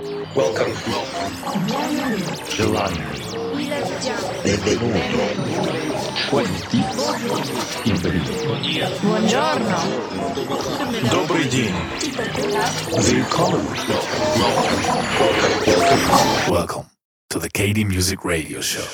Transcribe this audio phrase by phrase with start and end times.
[0.00, 0.72] Welcome.
[2.48, 3.04] Giovanni.
[4.42, 4.98] Benvenuto.
[6.30, 6.78] 20.
[9.02, 9.76] Buongiorno.
[11.10, 11.74] Добрый день.
[12.88, 13.66] Welcome.
[15.68, 16.50] Welcome.
[16.50, 16.86] Welcome
[17.28, 18.86] to the KD Music Radio Show.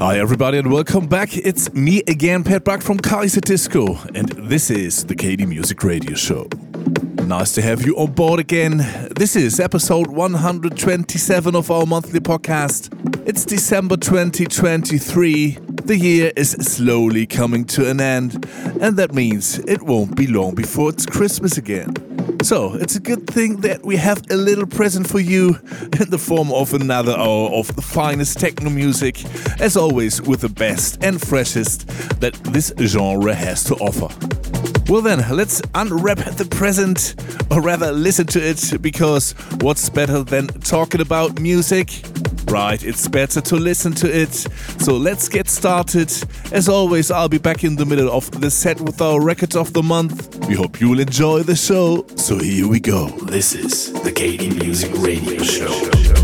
[0.00, 1.36] Hi, everybody, and welcome back.
[1.36, 6.48] It's me again, Pat Buck from Kaiserdisco, and this is the KD Music Radio Show.
[6.86, 8.78] Nice to have you on board again.
[9.16, 12.92] This is episode 127 of our monthly podcast.
[13.26, 15.58] It's December 2023.
[15.84, 18.48] The year is slowly coming to an end,
[18.80, 21.92] and that means it won't be long before it's Christmas again.
[22.44, 25.58] So, it's a good thing that we have a little present for you
[26.00, 29.24] in the form of another hour of the finest techno music,
[29.60, 31.88] as always, with the best and freshest
[32.20, 34.08] that this genre has to offer.
[34.88, 37.16] Well, then, let's unwrap the present,
[37.50, 41.90] or rather, listen to it, because what's better than talking about music?
[42.46, 44.32] Right, it's better to listen to it.
[44.78, 46.12] So let's get started.
[46.52, 49.72] As always, I'll be back in the middle of the set with our record of
[49.72, 50.46] the month.
[50.46, 52.06] We hope you'll enjoy the show.
[52.14, 53.08] So here we go.
[53.08, 56.15] This is the KD Music Radio Show.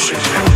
[0.00, 0.49] Music.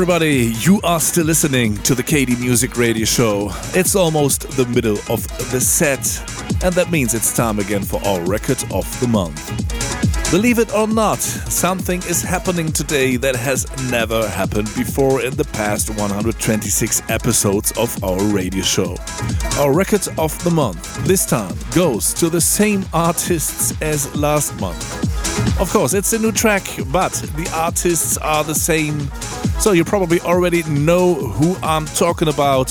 [0.00, 3.50] Everybody, you are still listening to the KD Music Radio Show.
[3.74, 5.98] It's almost the middle of the set,
[6.62, 9.50] and that means it's time again for our record of the month.
[10.30, 15.46] Believe it or not, something is happening today that has never happened before in the
[15.46, 18.96] past 126 episodes of our radio show.
[19.58, 24.97] Our record of the month this time goes to the same artists as last month.
[25.60, 29.10] Of course, it's a new track, but the artists are the same
[29.58, 32.70] so you probably already know who I'm talking about.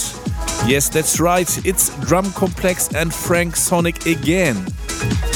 [0.65, 4.56] Yes, that's right, it's Drumcomplex and Frank Sonic again.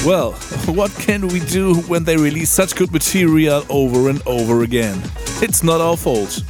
[0.05, 0.31] Well,
[0.65, 5.01] what can we do when they release such good material over and over again?
[5.41, 6.41] It's not our fault.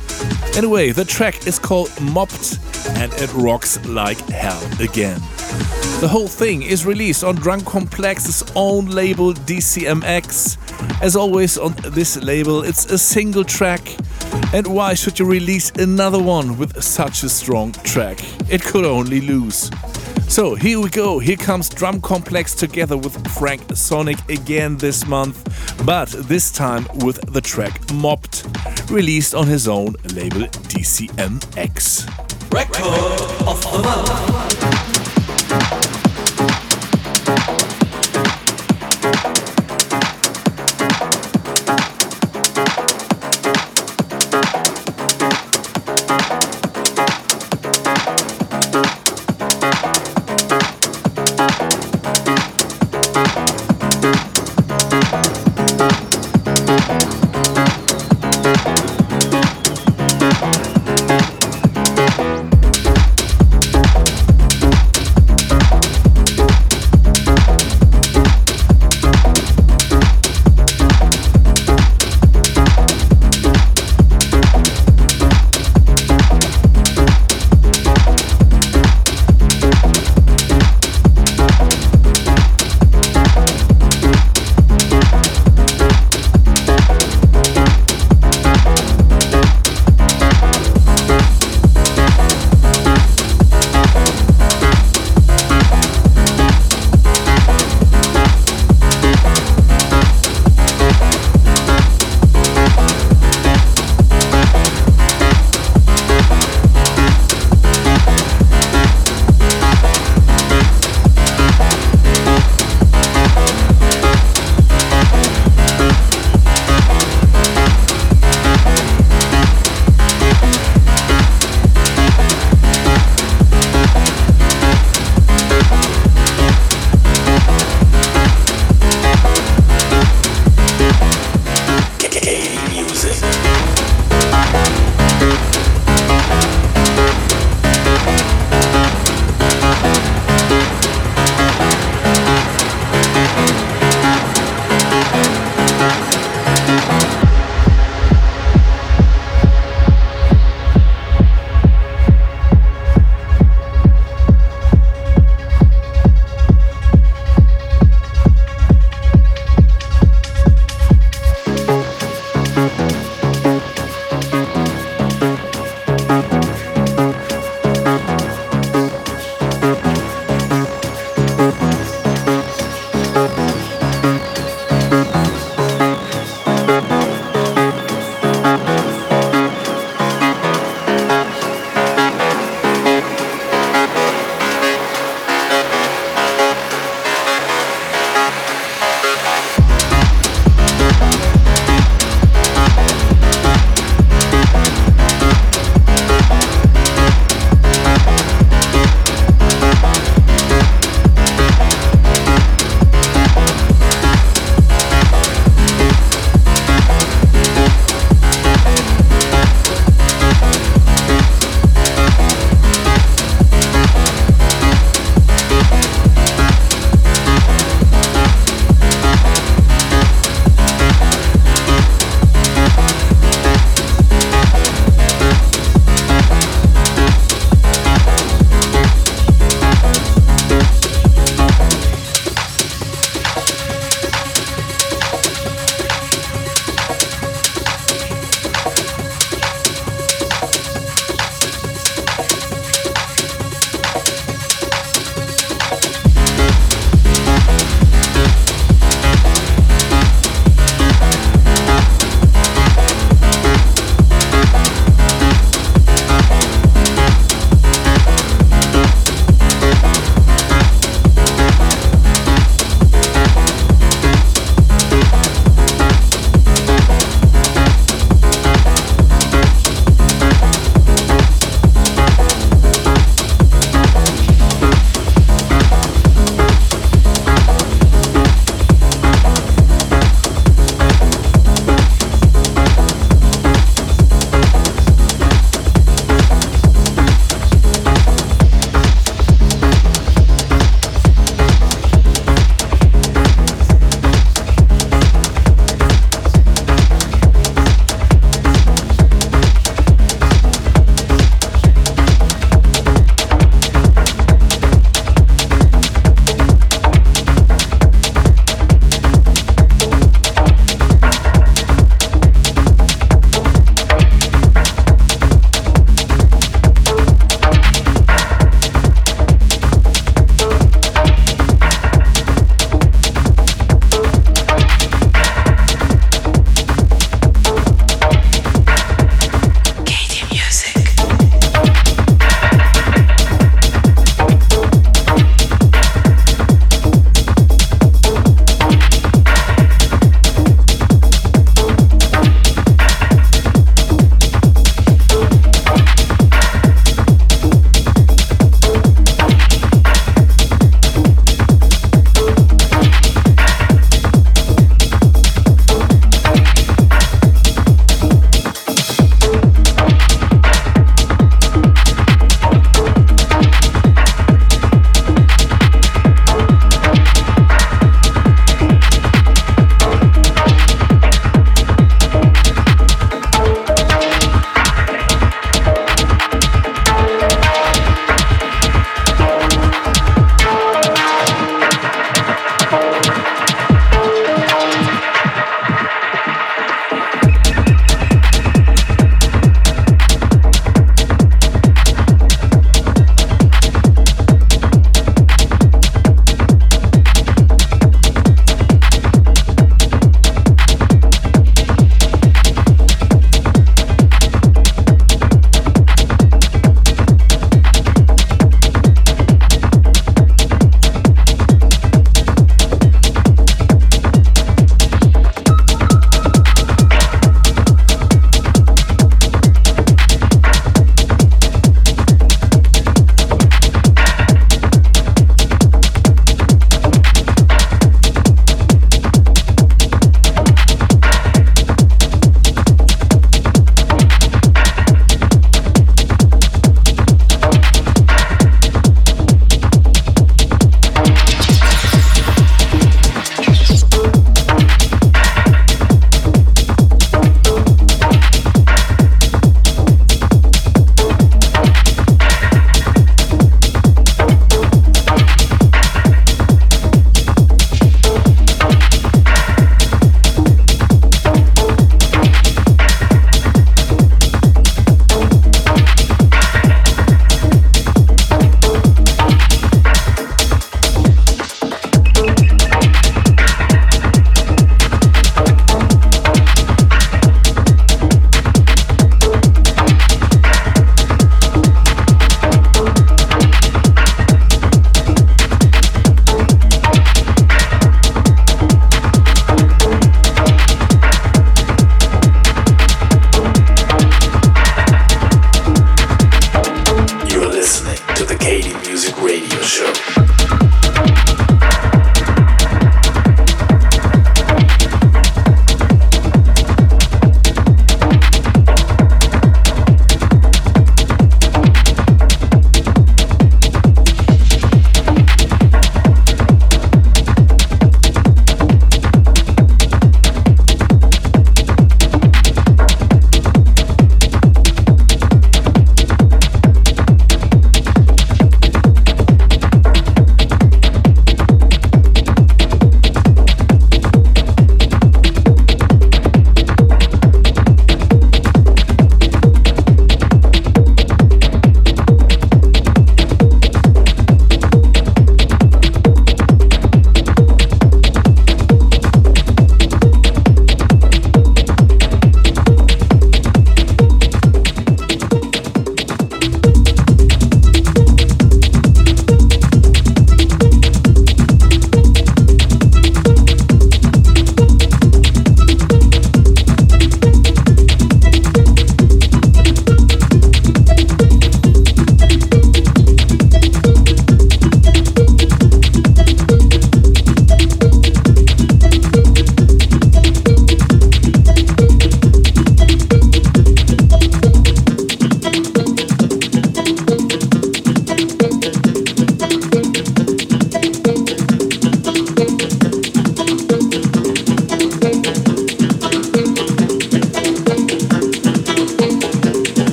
[0.56, 2.60] Anyway, the track is called Mopped
[2.90, 5.20] and it rocks like hell again.
[6.00, 10.71] The whole thing is released on Drumcomplex's own label DCMX.
[11.02, 13.82] As always on this label, it's a single track
[14.54, 18.20] and why should you release another one with such a strong track?
[18.50, 19.72] It could only lose.
[20.28, 21.20] So here we go.
[21.20, 25.44] Here comes Drumcomplex together with Frank Sonic again this month,
[25.86, 28.46] but this time with the track Mopped,
[28.90, 32.08] released on his own label DCMX.
[32.54, 35.01] Record of the month.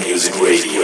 [0.00, 0.80] Music Radio.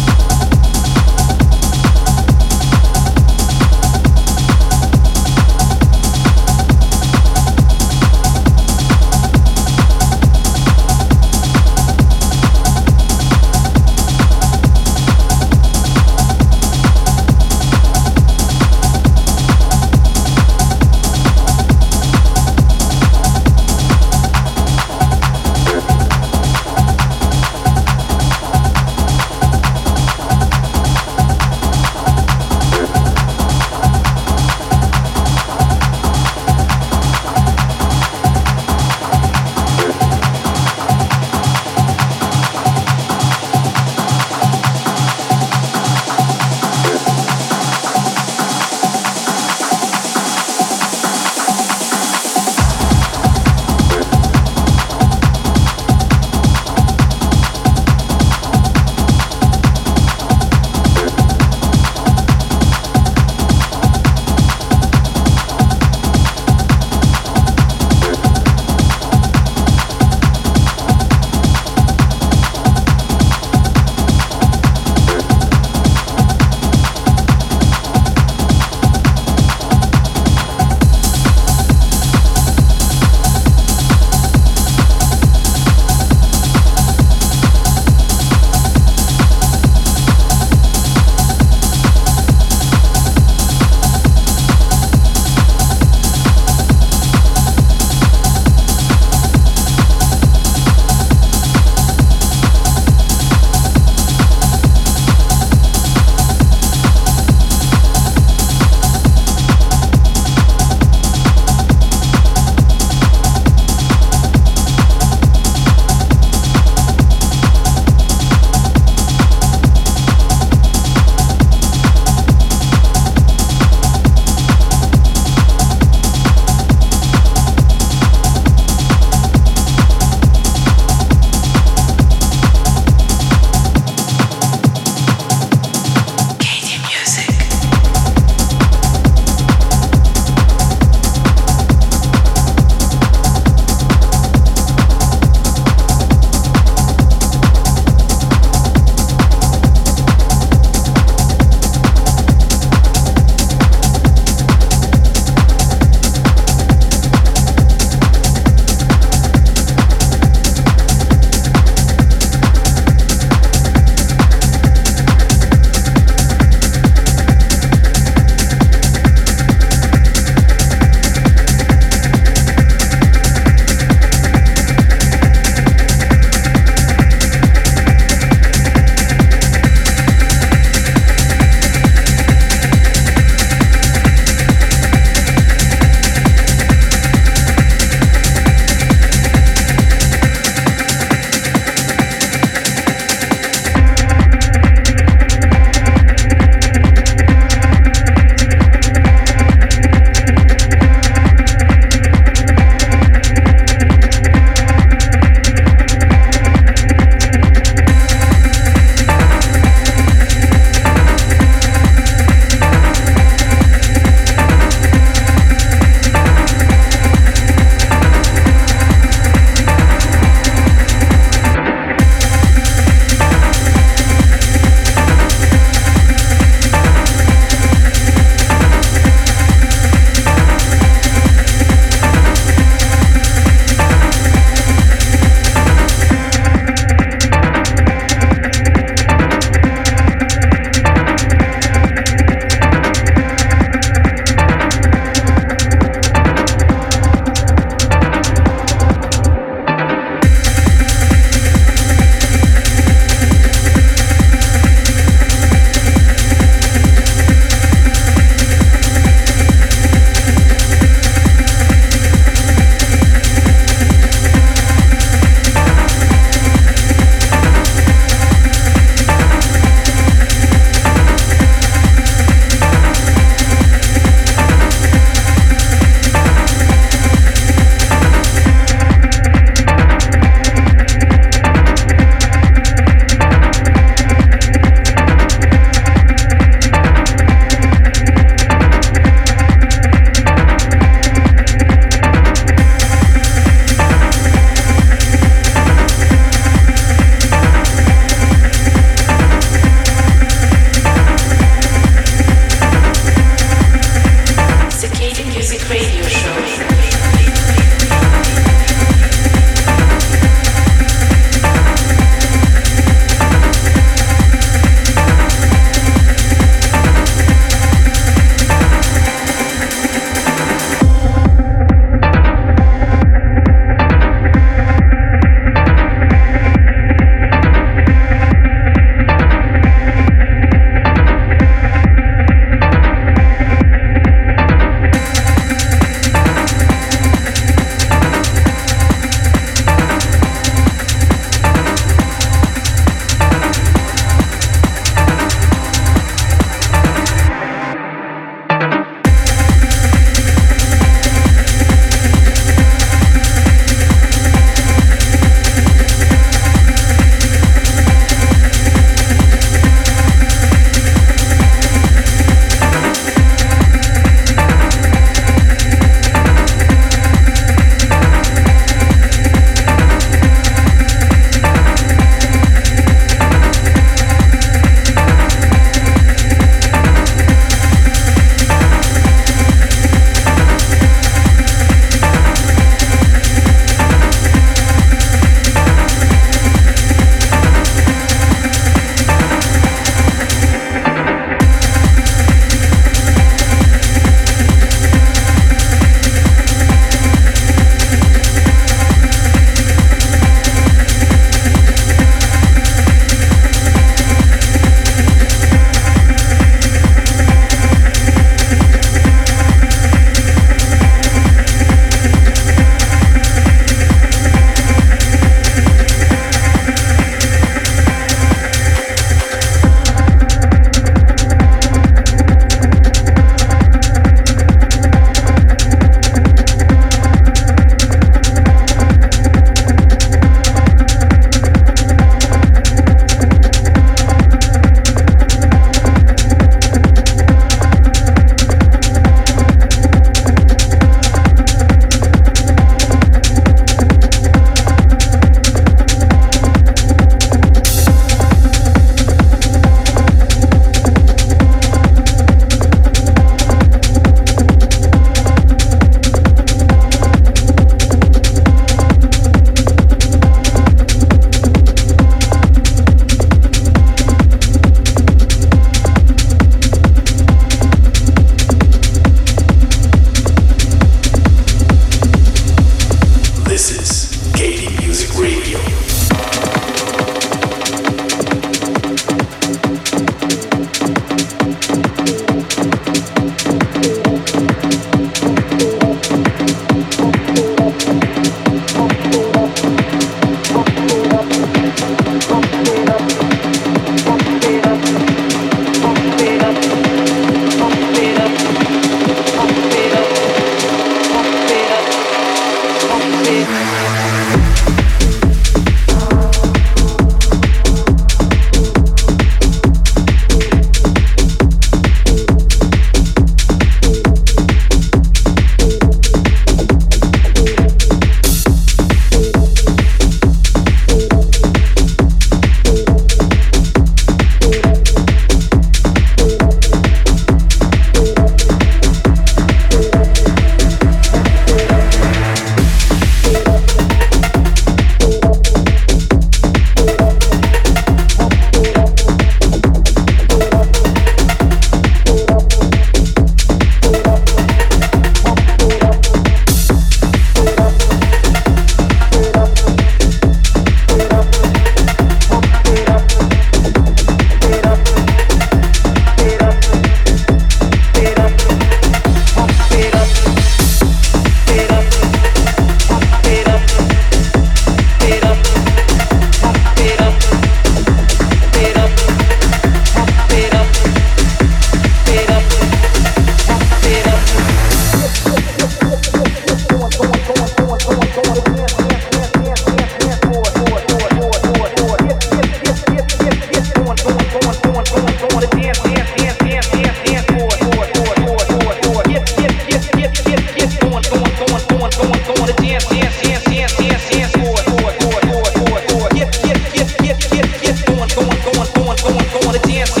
[599.51, 600.00] wanna dance.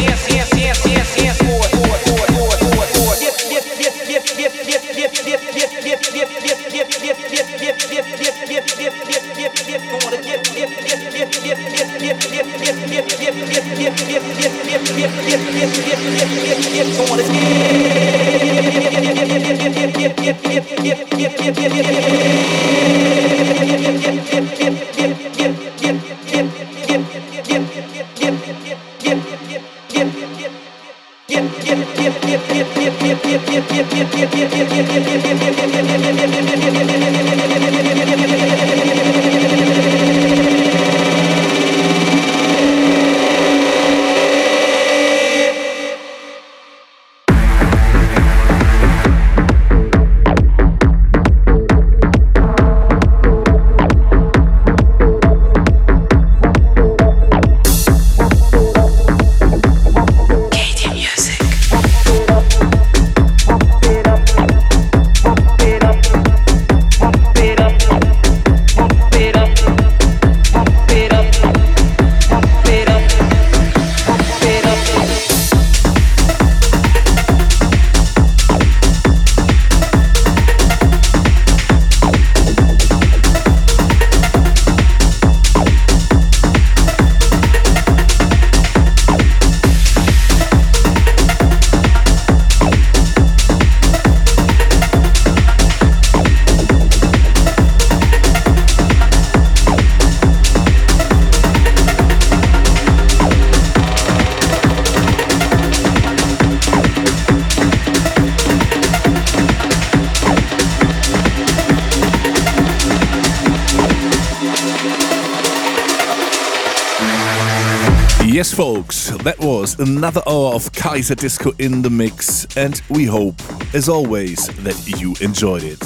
[118.41, 123.35] Yes, folks, that was another hour of Kaiserdisco in the mix, and we hope,
[123.75, 125.79] as always, that you enjoyed it.